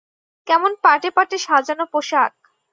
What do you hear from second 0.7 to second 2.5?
পাটে পাটে সাজান পোষাক।